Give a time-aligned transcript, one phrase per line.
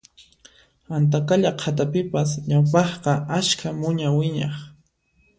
[0.95, 4.55] Antaqalla qhatapipas ñawpaqqa ashka muña wiñaq